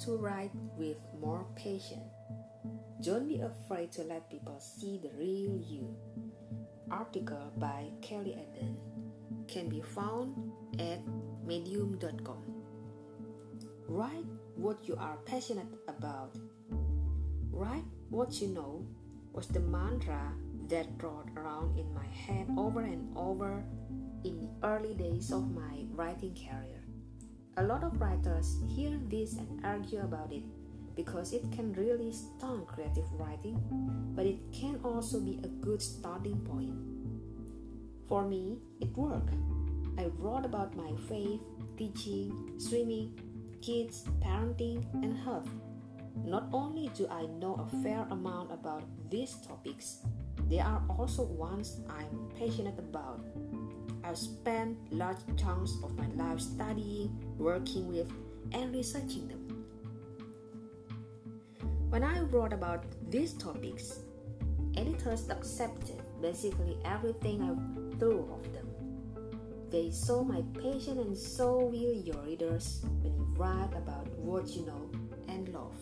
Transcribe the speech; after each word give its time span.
to 0.00 0.16
write 0.16 0.50
with 0.76 0.96
more 1.20 1.46
patience. 1.56 2.12
Don't 3.02 3.28
be 3.28 3.40
afraid 3.40 3.92
to 3.92 4.02
let 4.02 4.30
people 4.30 4.58
see 4.60 4.98
the 4.98 5.10
real 5.18 5.56
you. 5.58 5.94
Article 6.90 7.52
by 7.56 7.90
Kelly 8.00 8.32
Eden 8.32 8.76
can 9.48 9.68
be 9.68 9.80
found 9.80 10.52
at 10.78 11.00
medium.com. 11.44 12.42
Write 13.88 14.26
what 14.56 14.86
you 14.88 14.96
are 14.96 15.16
passionate 15.26 15.72
about. 15.88 16.36
Write 17.50 17.84
what 18.10 18.40
you 18.40 18.48
know 18.48 18.86
was 19.32 19.48
the 19.48 19.60
mantra 19.60 20.32
that 20.68 20.86
rolled 21.02 21.30
around 21.36 21.78
in 21.78 21.92
my 21.92 22.06
head 22.06 22.48
over 22.56 22.80
and 22.80 23.14
over 23.16 23.62
in 24.24 24.38
the 24.38 24.66
early 24.66 24.94
days 24.94 25.30
of 25.32 25.50
my 25.50 25.84
writing 25.90 26.34
career. 26.34 26.83
A 27.56 27.62
lot 27.62 27.84
of 27.84 28.00
writers 28.00 28.58
hear 28.66 28.98
this 29.08 29.36
and 29.36 29.64
argue 29.64 30.00
about 30.00 30.32
it 30.32 30.42
because 30.96 31.32
it 31.32 31.44
can 31.52 31.72
really 31.74 32.10
stunt 32.10 32.66
creative 32.66 33.06
writing, 33.12 33.62
but 34.16 34.26
it 34.26 34.38
can 34.52 34.80
also 34.82 35.20
be 35.20 35.38
a 35.44 35.48
good 35.62 35.80
starting 35.80 36.36
point. 36.40 36.74
For 38.08 38.26
me, 38.26 38.58
it 38.80 38.90
worked. 38.96 39.34
I 39.96 40.06
wrote 40.18 40.44
about 40.44 40.76
my 40.76 40.90
faith, 41.08 41.40
teaching, 41.76 42.54
swimming, 42.58 43.18
kids, 43.62 44.04
parenting, 44.20 44.84
and 45.04 45.16
health. 45.16 45.48
Not 46.24 46.48
only 46.52 46.90
do 46.96 47.06
I 47.08 47.26
know 47.38 47.54
a 47.54 47.82
fair 47.82 48.06
amount 48.10 48.50
about 48.52 48.82
these 49.10 49.34
topics, 49.46 49.98
they 50.48 50.58
are 50.58 50.82
also 50.88 51.22
ones 51.22 51.78
I'm 51.88 52.30
passionate 52.36 52.78
about. 52.78 53.24
I've 54.06 54.18
spent 54.18 54.76
large 54.92 55.16
chunks 55.36 55.76
of 55.82 55.96
my 55.96 56.06
life 56.14 56.40
studying, 56.40 57.18
working 57.38 57.88
with, 57.88 58.12
and 58.52 58.74
researching 58.74 59.28
them. 59.28 59.64
When 61.88 62.04
I 62.04 62.20
wrote 62.20 62.52
about 62.52 62.84
these 63.10 63.32
topics, 63.32 64.00
editors 64.76 65.30
accepted 65.30 66.02
basically 66.20 66.76
everything 66.84 67.42
I 67.42 67.98
threw 67.98 68.28
of 68.32 68.52
them. 68.52 68.68
They 69.70 69.90
saw 69.90 70.22
my 70.22 70.42
passion, 70.60 70.98
and 70.98 71.16
so 71.16 71.58
will 71.58 71.94
your 71.94 72.20
readers 72.22 72.84
when 73.00 73.14
you 73.14 73.34
write 73.36 73.72
about 73.74 74.06
what 74.18 74.48
you 74.48 74.66
know 74.66 74.90
and 75.28 75.48
love. 75.48 75.76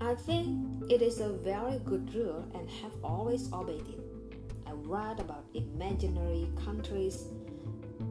I 0.00 0.14
think 0.14 0.90
it 0.90 1.02
is 1.02 1.20
a 1.20 1.30
very 1.30 1.78
good 1.80 2.14
rule 2.14 2.44
and 2.54 2.68
have 2.82 2.92
always 3.02 3.52
obeyed 3.52 3.88
it. 3.88 4.07
Write 4.88 5.20
about 5.20 5.44
imaginary 5.52 6.48
countries, 6.64 7.26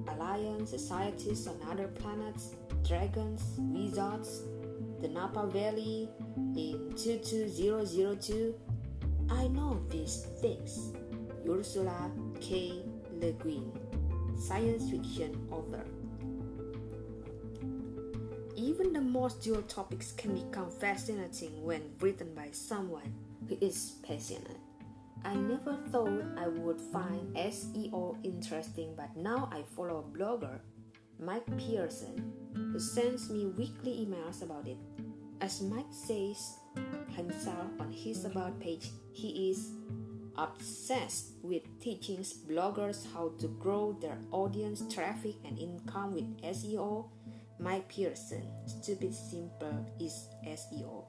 alliance 0.09 0.69
societies 0.69 1.47
on 1.47 1.57
other 1.71 1.87
planets, 1.87 2.53
dragons, 2.87 3.41
wizards, 3.57 4.43
the 5.01 5.07
Napa 5.07 5.47
Valley 5.47 6.07
in 6.55 6.93
22002. 6.95 8.53
I 9.27 9.47
know 9.47 9.81
these 9.89 10.27
things. 10.39 10.93
Ursula 11.49 12.11
K. 12.39 12.83
Le 13.11 13.31
Guin, 13.31 13.71
science 14.37 14.87
fiction 14.91 15.35
author. 15.49 15.83
Even 18.55 18.93
the 18.93 19.01
most 19.01 19.41
dual 19.41 19.63
topics 19.63 20.11
can 20.11 20.35
become 20.35 20.69
fascinating 20.69 21.63
when 21.65 21.81
written 22.01 22.35
by 22.35 22.49
someone 22.51 23.15
who 23.49 23.57
is 23.61 23.95
passionate. 24.03 24.66
I 25.23 25.35
never 25.35 25.77
thought 25.91 26.23
I 26.37 26.47
would 26.47 26.79
find 26.79 27.35
SEO 27.35 28.17
interesting, 28.23 28.93
but 28.95 29.15
now 29.15 29.49
I 29.51 29.63
follow 29.75 30.05
a 30.05 30.17
blogger, 30.17 30.59
Mike 31.19 31.45
Pearson, 31.57 32.31
who 32.53 32.79
sends 32.79 33.29
me 33.29 33.47
weekly 33.47 34.05
emails 34.05 34.41
about 34.41 34.67
it. 34.67 34.77
As 35.41 35.61
Mike 35.61 35.91
says 35.91 36.57
himself 37.15 37.67
on 37.79 37.91
his 37.91 38.25
About 38.25 38.59
page, 38.59 38.91
he 39.13 39.51
is 39.51 39.71
obsessed 40.37 41.33
with 41.41 41.63
teaching 41.79 42.23
bloggers 42.49 43.05
how 43.13 43.31
to 43.39 43.47
grow 43.47 43.97
their 43.99 44.17
audience 44.31 44.83
traffic 44.93 45.35
and 45.45 45.57
income 45.57 46.13
with 46.13 46.41
SEO. 46.41 47.09
Mike 47.59 47.87
Pearson, 47.89 48.47
stupid 48.65 49.13
simple 49.13 49.85
is 49.99 50.29
SEO. 50.45 51.05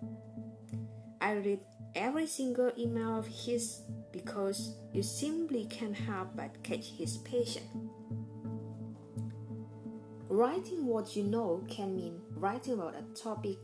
I 1.20 1.32
read 1.32 1.60
every 1.94 2.26
single 2.26 2.72
email 2.78 3.18
of 3.18 3.26
his 3.26 3.82
because 4.12 4.74
you 4.92 5.02
simply 5.02 5.66
can't 5.66 5.96
help 5.96 6.36
but 6.36 6.62
catch 6.62 6.90
his 6.90 7.18
passion. 7.18 7.62
Writing 10.28 10.86
what 10.86 11.16
you 11.16 11.24
know 11.24 11.64
can 11.68 11.96
mean 11.96 12.20
writing 12.36 12.74
about 12.74 12.94
a 12.94 13.20
topic 13.20 13.56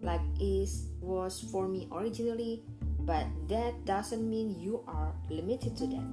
like 0.00 0.20
is 0.40 0.88
was 1.00 1.40
for 1.50 1.68
me 1.68 1.88
originally, 1.92 2.62
but 3.00 3.26
that 3.48 3.84
doesn't 3.84 4.28
mean 4.28 4.58
you 4.58 4.84
are 4.86 5.14
limited 5.30 5.76
to 5.76 5.86
that. 5.86 6.04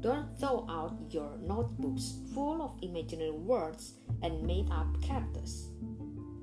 Don't 0.00 0.38
throw 0.38 0.66
out 0.68 0.96
your 1.10 1.36
notebooks 1.42 2.20
full 2.34 2.62
of 2.62 2.78
imaginary 2.82 3.32
words 3.32 3.94
and 4.22 4.42
made 4.42 4.70
up 4.70 4.86
characters. 5.02 5.68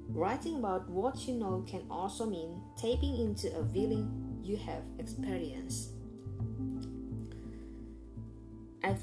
Writing 0.10 0.58
about 0.58 0.88
what 0.90 1.28
you 1.28 1.34
know 1.34 1.66
can 1.68 1.84
also 1.90 2.26
mean 2.26 2.62
tapping 2.78 3.18
into 3.18 3.48
a 3.58 3.66
feeling 3.66 4.40
you 4.44 4.58
have 4.58 4.84
experienced. 5.00 5.97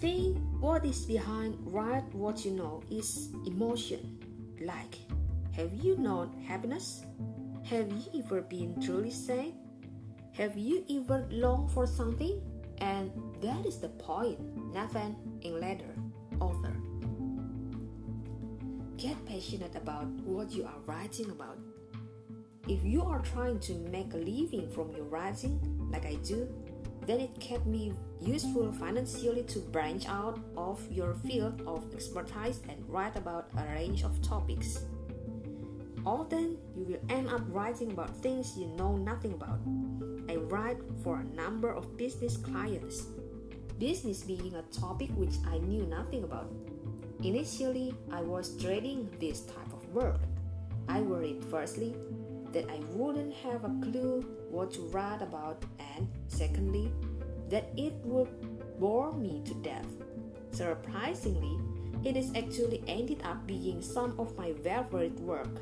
Think 0.00 0.38
what 0.60 0.84
is 0.84 1.04
behind 1.04 1.56
write 1.64 2.04
what 2.14 2.44
you 2.44 2.52
know 2.52 2.82
is 2.90 3.30
emotion. 3.46 4.18
Like, 4.60 4.98
have 5.52 5.72
you 5.74 5.96
known 5.96 6.32
happiness? 6.46 7.04
Have 7.64 7.90
you 7.92 8.22
ever 8.24 8.42
been 8.42 8.80
truly 8.80 9.10
sad? 9.10 9.52
Have 10.32 10.58
you 10.58 10.84
ever 10.90 11.26
longed 11.30 11.70
for 11.70 11.86
something? 11.86 12.40
And 12.78 13.10
that 13.40 13.64
is 13.66 13.78
the 13.78 13.88
point, 13.88 14.38
Nathan 14.72 15.16
Englander, 15.42 15.94
author. 16.40 16.74
Get 18.96 19.24
passionate 19.26 19.76
about 19.76 20.06
what 20.24 20.50
you 20.50 20.64
are 20.64 20.80
writing 20.86 21.30
about. 21.30 21.58
If 22.66 22.82
you 22.82 23.02
are 23.02 23.20
trying 23.20 23.60
to 23.60 23.74
make 23.92 24.14
a 24.14 24.16
living 24.16 24.68
from 24.70 24.90
your 24.92 25.04
writing, 25.04 25.60
like 25.92 26.06
I 26.06 26.16
do, 26.16 26.48
then 27.06 27.20
it 27.20 27.38
can 27.40 27.60
be 27.70 27.92
useful 28.20 28.72
financially 28.72 29.42
to 29.44 29.58
branch 29.58 30.06
out 30.08 30.38
of 30.56 30.80
your 30.90 31.14
field 31.14 31.62
of 31.66 31.92
expertise 31.94 32.60
and 32.68 32.82
write 32.88 33.16
about 33.16 33.48
a 33.58 33.74
range 33.74 34.04
of 34.04 34.20
topics. 34.22 34.84
Often, 36.06 36.58
you 36.76 36.84
will 36.84 37.00
end 37.08 37.28
up 37.28 37.42
writing 37.48 37.92
about 37.92 38.14
things 38.16 38.56
you 38.56 38.66
know 38.76 38.96
nothing 38.96 39.32
about. 39.32 39.58
I 40.28 40.36
write 40.36 40.78
for 41.02 41.20
a 41.20 41.36
number 41.36 41.72
of 41.72 41.96
business 41.96 42.36
clients, 42.36 43.06
business 43.78 44.22
being 44.22 44.54
a 44.54 44.62
topic 44.62 45.10
which 45.16 45.34
I 45.46 45.58
knew 45.58 45.86
nothing 45.86 46.24
about. 46.24 46.52
Initially, 47.22 47.94
I 48.12 48.20
was 48.20 48.56
dreading 48.56 49.08
this 49.18 49.42
type 49.42 49.72
of 49.72 49.88
work. 49.94 50.20
I 50.88 51.00
worried 51.00 51.42
firstly 51.50 51.96
that 52.54 52.70
I 52.70 52.78
wouldn't 52.92 53.34
have 53.34 53.64
a 53.64 53.74
clue 53.82 54.24
what 54.50 54.72
to 54.74 54.82
write 54.88 55.20
about, 55.20 55.62
and 55.96 56.08
secondly, 56.28 56.90
that 57.50 57.70
it 57.76 57.94
would 58.04 58.30
bore 58.80 59.12
me 59.12 59.42
to 59.44 59.54
death. 59.54 59.86
Surprisingly, 60.52 61.58
it 62.04 62.16
has 62.16 62.30
actually 62.36 62.82
ended 62.86 63.22
up 63.24 63.46
being 63.46 63.82
some 63.82 64.14
of 64.18 64.36
my 64.38 64.52
favorite 64.52 65.18
work, 65.20 65.60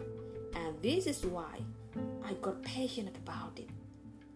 and 0.55 0.81
this 0.83 1.07
is 1.07 1.25
why 1.25 1.61
I 2.25 2.35
got 2.35 2.63
passionate 2.63 3.17
about 3.17 3.59
it. 3.59 3.71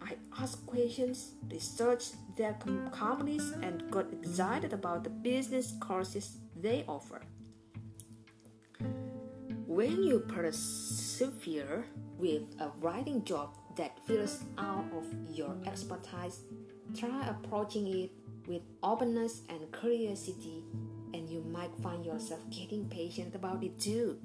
I 0.00 0.16
asked 0.40 0.66
questions, 0.66 1.32
researched 1.50 2.14
their 2.36 2.56
companies, 2.92 3.52
and 3.62 3.90
got 3.90 4.12
excited 4.12 4.72
about 4.72 5.04
the 5.04 5.10
business 5.10 5.74
courses 5.80 6.38
they 6.54 6.84
offer. 6.88 7.20
When 9.66 10.02
you 10.02 10.20
persevere 10.20 11.84
with 12.18 12.42
a 12.60 12.70
writing 12.80 13.24
job 13.24 13.56
that 13.76 13.98
feels 14.06 14.44
out 14.58 14.84
of 14.96 15.04
your 15.30 15.56
expertise, 15.66 16.40
try 16.98 17.26
approaching 17.28 17.86
it 17.86 18.10
with 18.46 18.62
openness 18.82 19.42
and 19.48 19.60
curiosity, 19.72 20.64
and 21.12 21.28
you 21.28 21.42
might 21.50 21.74
find 21.82 22.04
yourself 22.04 22.40
getting 22.50 22.88
patient 22.88 23.34
about 23.34 23.62
it 23.62 23.78
too. 23.78 24.18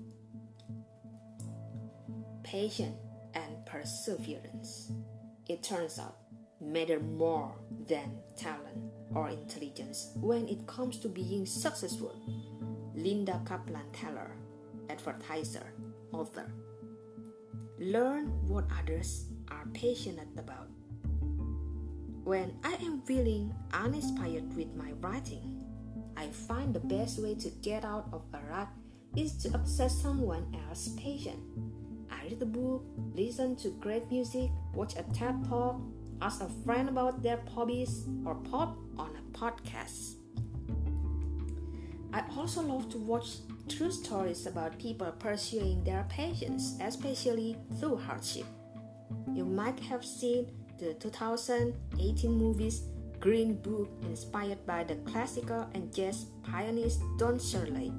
Patience 2.44 2.98
and 3.34 3.66
perseverance, 3.66 4.92
it 5.48 5.64
turns 5.64 6.00
out, 6.00 6.18
matter 6.60 7.00
more 7.00 7.56
than 7.88 8.20
talent 8.38 8.92
or 9.16 9.30
intelligence 9.30 10.12
when 10.16 10.48
it 10.48 10.66
comes 10.68 10.98
to 11.00 11.10
being 11.10 11.46
successful. 11.46 12.16
Linda 12.94 13.42
Kaplan 13.48 13.90
Thaler, 13.94 14.32
advertiser, 14.90 15.74
author. 16.12 16.52
Learn 17.82 18.28
what 18.48 18.66
others 18.78 19.26
are 19.50 19.66
passionate 19.74 20.30
about. 20.38 20.70
When 22.24 22.54
I 22.64 22.74
am 22.74 23.02
feeling 23.02 23.56
uninspired 23.74 24.56
with 24.56 24.72
my 24.76 24.92
writing, 25.02 25.66
I 26.16 26.28
find 26.28 26.76
the 26.76 26.80
best 26.80 27.18
way 27.18 27.34
to 27.34 27.50
get 27.64 27.84
out 27.84 28.06
of 28.14 28.22
a 28.36 28.40
rut 28.52 28.68
is 29.18 29.34
to 29.42 29.58
access 29.58 30.00
someone 30.00 30.46
else's 30.70 30.94
passion. 30.94 31.42
I 32.12 32.22
read 32.26 32.40
a 32.44 32.46
book, 32.46 32.86
listen 33.16 33.56
to 33.66 33.70
great 33.82 34.12
music, 34.12 34.52
watch 34.76 34.94
a 34.96 35.02
TED 35.12 35.44
talk, 35.50 35.82
ask 36.22 36.40
a 36.44 36.50
friend 36.64 36.88
about 36.88 37.24
their 37.24 37.40
hobbies, 37.56 38.06
or 38.28 38.36
pop 38.36 38.78
on 39.00 39.10
a 39.18 39.36
podcast. 39.36 40.18
I 42.14 42.22
also 42.38 42.62
love 42.62 42.92
to 42.92 43.00
watch 43.00 43.38
true 43.70 43.92
stories 43.92 44.46
about 44.46 44.78
people 44.80 45.12
pursuing 45.20 45.84
their 45.84 46.06
passions, 46.10 46.78
especially 46.82 47.58
through 47.80 47.98
hardship. 47.98 48.46
You 49.34 49.46
might 49.46 49.80
have 49.82 50.06
seen 50.06 50.52
the 50.78 50.94
2018 50.96 52.32
movies 52.32 52.84
Green 53.20 53.54
Book 53.62 53.88
inspired 54.04 54.66
by 54.66 54.84
the 54.84 54.96
classical 55.06 55.70
and 55.76 55.94
jazz 55.94 56.26
pianist 56.44 57.02
Don 57.18 57.38
Shirley. 57.40 57.94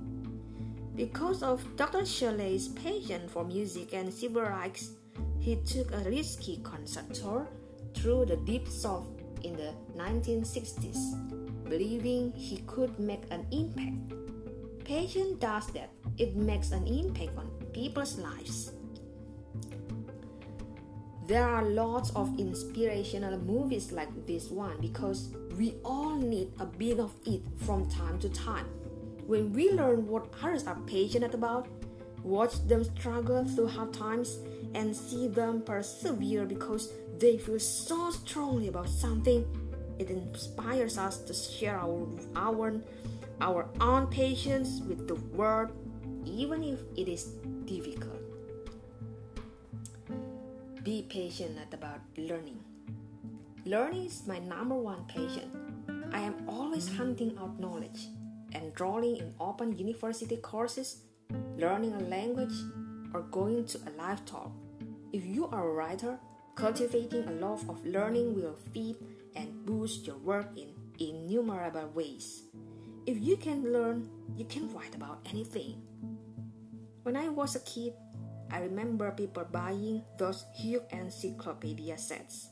Because 0.97 1.43
of 1.43 1.65
Dr. 1.76 2.05
Shirley's 2.05 2.69
passion 2.69 3.29
for 3.29 3.44
music 3.44 3.94
and 3.94 4.12
civil 4.12 4.43
rights, 4.43 4.91
he 5.38 5.56
took 5.56 5.93
a 5.93 6.11
risky 6.11 6.61
concert 6.62 7.15
tour 7.15 7.49
through 7.94 8.26
the 8.26 8.37
Deep 8.37 8.69
South 8.69 9.06
in 9.43 9.56
the 9.56 9.73
1960s, 9.97 11.65
believing 11.69 12.32
he 12.32 12.58
could 12.67 12.99
make 12.99 13.23
an 13.31 13.47
impact. 13.53 14.21
Passion 14.84 15.38
does 15.38 15.67
that, 15.69 15.90
it 16.19 16.34
makes 16.37 16.73
an 16.73 16.87
impact 16.87 17.38
on 17.38 17.49
people's 17.73 18.19
lives. 18.19 18.73
There 21.26 21.49
are 21.49 21.62
lots 21.62 22.11
of 22.11 22.38
inspirational 22.38 23.38
movies 23.38 23.93
like 23.93 24.26
this 24.26 24.50
one 24.50 24.81
because 24.81 25.31
we 25.56 25.76
all 25.84 26.17
need 26.17 26.52
a 26.58 26.67
bit 26.67 26.99
of 26.99 27.12
it 27.25 27.43
from 27.64 27.88
time 27.88 28.19
to 28.19 28.29
time. 28.29 28.67
When 29.26 29.52
we 29.52 29.70
learn 29.70 30.08
what 30.08 30.34
others 30.43 30.67
are 30.67 30.79
passionate 30.87 31.32
about, 31.32 31.69
watch 32.25 32.67
them 32.67 32.84
struggle 32.84 33.44
through 33.44 33.69
hard 33.69 33.93
times, 33.93 34.38
and 34.75 34.94
see 34.94 35.29
them 35.29 35.62
persevere 35.62 36.44
because 36.44 36.93
they 37.19 37.38
feel 37.38 37.58
so 37.58 38.11
strongly 38.11 38.69
about 38.69 38.88
something, 38.88 39.46
it 39.99 40.11
inspires 40.11 40.99
us 40.99 41.19
to 41.19 41.34
share 41.34 41.79
our, 41.79 42.08
our, 42.34 42.81
our 43.40 43.69
own 43.81 44.06
patience 44.06 44.81
with 44.81 45.08
the 45.08 45.17
world, 45.37 45.70
even 46.25 46.62
if 46.62 46.81
it 46.96 47.08
is 47.08 47.32
difficult. 47.64 48.20
Be 50.82 51.06
patient 51.08 51.58
about 51.73 52.00
learning. 52.17 52.58
Learning 53.64 54.06
is 54.06 54.26
my 54.26 54.38
number 54.40 54.75
one 54.75 55.05
passion. 55.06 55.50
I 56.12 56.20
am 56.20 56.34
always 56.49 56.88
hunting 56.96 57.38
out 57.40 57.61
knowledge, 57.61 58.08
enrolling 58.55 59.17
in 59.17 59.34
open 59.38 59.79
university 59.79 60.37
courses, 60.37 61.02
learning 61.56 61.94
a 61.94 62.00
language, 62.00 62.55
or 63.14 63.23
going 63.23 63.64
to 63.67 63.79
a 63.87 63.90
live 63.96 64.25
talk. 64.26 64.50
If 65.12 65.25
you 65.25 65.46
are 65.46 65.69
a 65.69 65.73
writer, 65.73 66.19
cultivating 66.55 67.29
a 67.29 67.32
love 67.32 67.69
of 67.70 67.84
learning 67.87 68.34
will 68.34 68.56
feed 68.73 68.96
and 69.37 69.64
boost 69.64 70.06
your 70.06 70.17
work 70.19 70.50
in 70.56 70.75
innumerable 70.99 71.88
ways. 71.94 72.43
If 73.04 73.19
you 73.19 73.37
can 73.37 73.72
learn, 73.72 74.08
you 74.37 74.44
can 74.44 74.72
write 74.72 74.94
about 74.94 75.26
anything. 75.28 75.82
When 77.02 77.16
I 77.16 77.28
was 77.28 77.56
a 77.56 77.60
kid, 77.60 77.94
I 78.49 78.60
remember 78.60 79.10
people 79.10 79.44
buying 79.50 80.04
those 80.19 80.44
huge 80.54 80.82
encyclopedia 80.90 81.99
sets. 81.99 82.49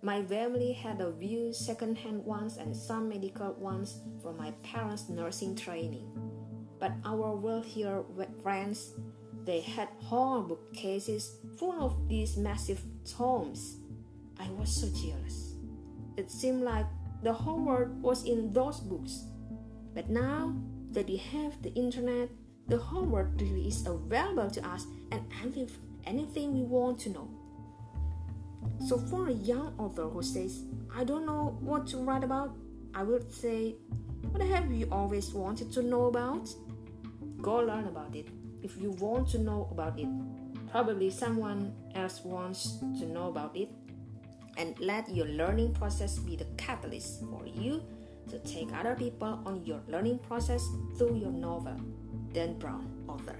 My 0.00 0.22
family 0.22 0.72
had 0.72 1.00
a 1.00 1.12
few 1.12 1.52
second-hand 1.52 2.24
ones 2.24 2.58
and 2.58 2.76
some 2.76 3.08
medical 3.08 3.54
ones 3.54 4.00
from 4.22 4.36
my 4.36 4.52
parents' 4.62 5.08
nursing 5.08 5.56
training. 5.56 6.06
But 6.78 6.92
our 7.04 7.34
wealthier 7.34 8.04
friends, 8.42 8.92
they 9.44 9.60
had 9.60 9.88
whole 9.98 10.42
bookcases 10.42 11.38
full 11.58 11.82
of 11.82 12.08
these 12.08 12.36
massive 12.36 12.84
tomes. 13.04 13.78
I 14.38 14.48
was 14.50 14.70
so 14.70 14.86
jealous. 14.94 15.54
It 16.16 16.30
seemed 16.30 16.62
like 16.62 16.86
the 17.22 17.32
whole 17.32 17.58
world 17.58 18.00
was 18.02 18.24
in 18.24 18.52
those 18.52 18.78
books. 18.78 19.24
But 19.94 20.08
now 20.08 20.54
that 20.92 21.08
we 21.08 21.16
have 21.16 21.60
the 21.62 21.72
internet, 21.74 22.30
the 22.68 22.78
whole 22.78 23.04
world 23.04 23.40
really 23.40 23.68
is 23.68 23.86
available 23.86 24.50
to 24.50 24.66
us 24.66 24.86
and 25.10 25.22
anything 26.06 26.54
we 26.54 26.62
want 26.62 26.98
to 27.00 27.10
know. 27.10 27.28
So, 28.86 28.98
for 28.98 29.28
a 29.28 29.32
young 29.32 29.74
author 29.78 30.08
who 30.08 30.22
says, 30.22 30.62
I 30.94 31.04
don't 31.04 31.26
know 31.26 31.56
what 31.60 31.86
to 31.88 31.98
write 31.98 32.24
about, 32.24 32.56
I 32.94 33.02
would 33.02 33.32
say, 33.32 33.76
What 34.30 34.42
have 34.42 34.72
you 34.72 34.88
always 34.90 35.32
wanted 35.32 35.72
to 35.72 35.82
know 35.82 36.06
about? 36.06 36.48
Go 37.40 37.56
learn 37.56 37.86
about 37.86 38.14
it. 38.14 38.28
If 38.62 38.80
you 38.80 38.90
want 38.92 39.28
to 39.30 39.38
know 39.38 39.68
about 39.70 39.98
it, 39.98 40.08
probably 40.70 41.10
someone 41.10 41.74
else 41.94 42.22
wants 42.24 42.78
to 43.00 43.06
know 43.06 43.28
about 43.28 43.56
it. 43.56 43.68
And 44.56 44.78
let 44.78 45.10
your 45.10 45.26
learning 45.26 45.74
process 45.74 46.18
be 46.18 46.36
the 46.36 46.46
catalyst 46.56 47.20
for 47.24 47.46
you 47.46 47.82
to 48.30 48.38
take 48.40 48.72
other 48.72 48.94
people 48.94 49.40
on 49.44 49.64
your 49.64 49.80
learning 49.88 50.18
process 50.20 50.66
through 50.96 51.16
your 51.16 51.32
novel. 51.32 51.76
Dan 52.32 52.58
Brown, 52.58 52.88
author. 53.08 53.38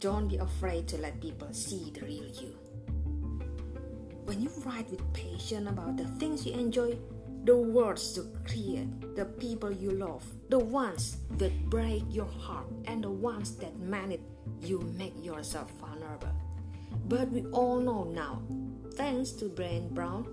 Don't 0.00 0.28
be 0.28 0.38
afraid 0.38 0.88
to 0.88 0.98
let 0.98 1.20
people 1.20 1.52
see 1.52 1.92
the 1.94 2.00
real 2.06 2.26
you. 2.26 2.56
When 4.24 4.40
you 4.40 4.50
write 4.64 4.88
with 4.90 5.02
passion 5.12 5.68
about 5.68 5.96
the 5.96 6.06
things 6.18 6.46
you 6.46 6.54
enjoy, 6.54 6.96
the 7.44 7.56
words 7.56 8.16
you 8.16 8.30
create, 8.46 9.16
the 9.16 9.24
people 9.24 9.70
you 9.70 9.90
love, 9.90 10.24
the 10.48 10.58
ones 10.58 11.18
that 11.38 11.52
break 11.70 12.02
your 12.10 12.26
heart, 12.26 12.66
and 12.86 13.02
the 13.02 13.10
ones 13.10 13.56
that 13.56 13.78
manage 13.78 14.20
you 14.60 14.80
make 14.96 15.14
yourself 15.24 15.70
vulnerable. 15.80 16.32
But 17.08 17.30
we 17.30 17.44
all 17.46 17.80
know 17.80 18.04
now, 18.04 18.42
thanks 18.94 19.32
to 19.32 19.48
Dan 19.48 19.88
Brown, 19.88 20.26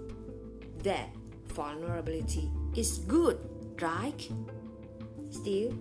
that 0.84 1.10
vulnerability 1.58 2.52
is 2.76 3.00
good, 3.00 3.40
right? 3.82 4.30
Still, 5.32 5.74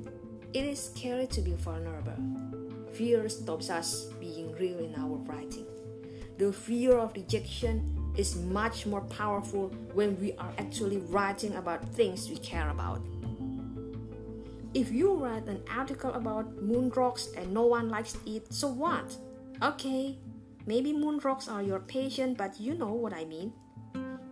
it 0.54 0.64
is 0.64 0.86
scary 0.86 1.26
to 1.26 1.42
be 1.42 1.52
vulnerable. 1.52 2.16
Fear 2.94 3.28
stops 3.28 3.68
us 3.68 4.06
being 4.18 4.52
real 4.56 4.78
in 4.78 4.94
our 4.96 5.18
writing. 5.28 5.66
The 6.38 6.50
fear 6.50 6.96
of 6.96 7.12
rejection 7.12 7.76
is 8.16 8.36
much 8.36 8.86
more 8.86 9.02
powerful 9.02 9.68
when 9.92 10.18
we 10.18 10.32
are 10.38 10.52
actually 10.56 10.96
writing 11.12 11.54
about 11.56 11.86
things 11.90 12.30
we 12.30 12.38
care 12.38 12.70
about. 12.70 13.04
If 14.72 14.90
you 14.90 15.12
write 15.12 15.46
an 15.46 15.62
article 15.70 16.12
about 16.14 16.62
moon 16.62 16.88
rocks 16.90 17.28
and 17.36 17.52
no 17.52 17.66
one 17.66 17.90
likes 17.90 18.16
it, 18.24 18.50
so 18.52 18.68
what? 18.68 19.14
Okay, 19.62 20.18
maybe 20.64 20.94
moon 20.94 21.18
rocks 21.18 21.48
are 21.48 21.62
your 21.62 21.80
passion, 21.80 22.32
but 22.32 22.58
you 22.58 22.74
know 22.74 22.92
what 22.92 23.12
I 23.12 23.24
mean. 23.26 23.52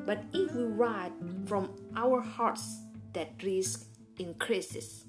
But 0.06 0.23
if 0.32 0.54
we 0.54 0.64
write 0.64 1.12
from 1.46 1.70
our 1.96 2.20
hearts, 2.20 2.80
that 3.14 3.42
risk 3.42 3.87
increases. 4.18 5.04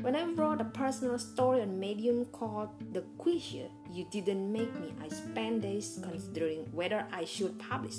When 0.00 0.14
I 0.14 0.24
wrote 0.24 0.60
a 0.60 0.64
personal 0.64 1.18
story 1.18 1.60
on 1.60 1.80
Medium 1.80 2.24
called 2.26 2.68
The 2.92 3.02
Queasy, 3.18 3.66
You 3.90 4.06
Didn't 4.10 4.52
Make 4.52 4.72
Me, 4.80 4.94
I 5.02 5.08
spent 5.08 5.62
days 5.62 5.98
considering 6.00 6.68
whether 6.72 7.04
I 7.12 7.24
should 7.24 7.58
publish. 7.58 7.96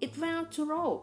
It 0.00 0.16
went 0.16 0.52
too 0.52 0.64
raw. 0.64 1.00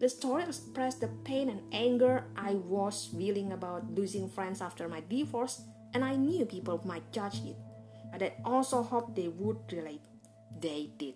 The 0.00 0.08
story 0.08 0.42
expressed 0.42 1.00
the 1.00 1.08
pain 1.22 1.48
and 1.48 1.62
anger 1.72 2.24
I 2.36 2.54
was 2.54 3.10
feeling 3.16 3.52
about 3.52 3.94
losing 3.94 4.28
friends 4.28 4.60
after 4.60 4.88
my 4.88 5.02
divorce, 5.08 5.62
and 5.94 6.04
I 6.04 6.16
knew 6.16 6.44
people 6.44 6.80
might 6.84 7.12
judge 7.12 7.40
it. 7.44 7.56
But 8.10 8.22
I 8.22 8.32
also 8.44 8.82
hoped 8.82 9.14
they 9.14 9.28
would 9.28 9.58
relate. 9.72 10.02
They 10.60 10.90
did. 10.98 11.14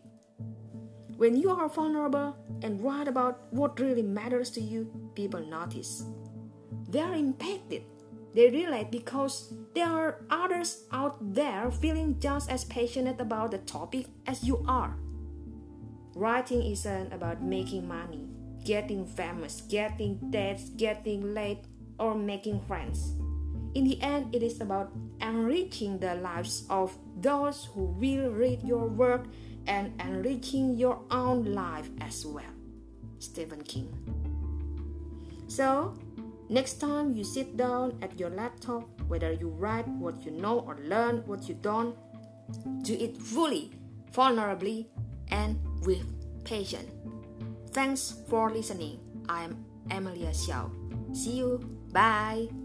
When 1.16 1.36
you 1.36 1.50
are 1.50 1.68
vulnerable 1.68 2.36
and 2.62 2.82
write 2.82 3.08
about 3.08 3.42
what 3.50 3.78
really 3.78 4.02
matters 4.02 4.50
to 4.50 4.60
you, 4.60 4.90
people 5.14 5.44
notice. 5.44 6.04
They 6.88 7.00
are 7.00 7.14
impacted. 7.14 7.84
They 8.34 8.48
relate 8.48 8.90
because 8.90 9.52
there 9.74 9.88
are 9.88 10.24
others 10.30 10.84
out 10.90 11.34
there 11.34 11.70
feeling 11.70 12.18
just 12.18 12.50
as 12.50 12.64
passionate 12.64 13.20
about 13.20 13.50
the 13.50 13.58
topic 13.58 14.06
as 14.26 14.42
you 14.42 14.64
are. 14.66 14.96
Writing 16.14 16.62
isn't 16.62 17.12
about 17.12 17.42
making 17.42 17.86
money, 17.86 18.26
getting 18.64 19.06
famous, 19.06 19.62
getting 19.68 20.18
dates, 20.30 20.70
getting 20.76 21.34
late, 21.34 21.64
or 21.98 22.14
making 22.14 22.60
friends. 22.62 23.14
In 23.74 23.84
the 23.84 24.00
end, 24.02 24.34
it 24.34 24.42
is 24.42 24.60
about 24.60 24.92
enriching 25.20 25.98
the 25.98 26.14
lives 26.16 26.64
of 26.68 26.96
those 27.16 27.68
who 27.72 27.84
will 27.84 28.30
read 28.30 28.62
your 28.62 28.86
work 28.86 29.26
and 29.66 29.92
enriching 30.00 30.76
your 30.76 31.00
own 31.10 31.54
life 31.54 31.88
as 32.00 32.26
well. 32.26 32.52
Stephen 33.18 33.62
King. 33.62 33.88
So, 35.46 35.94
next 36.48 36.80
time 36.80 37.12
you 37.12 37.24
sit 37.24 37.56
down 37.56 37.98
at 38.02 38.18
your 38.18 38.30
laptop, 38.30 38.88
whether 39.06 39.32
you 39.32 39.48
write 39.48 39.86
what 39.88 40.24
you 40.24 40.32
know 40.32 40.60
or 40.60 40.78
learn 40.84 41.22
what 41.26 41.48
you 41.48 41.54
don't, 41.54 41.96
do 42.82 42.94
it 42.94 43.16
fully, 43.16 43.70
vulnerably, 44.12 44.86
and 45.28 45.58
with 45.84 46.04
patience. 46.44 46.90
Thanks 47.70 48.14
for 48.28 48.50
listening. 48.50 49.00
I 49.28 49.44
am 49.44 49.64
Emilia 49.90 50.30
Xiao. 50.30 50.70
See 51.16 51.38
you. 51.38 51.58
Bye. 51.92 52.61